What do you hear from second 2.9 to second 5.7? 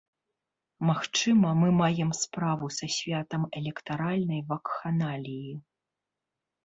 святам электаральнай вакханаліі.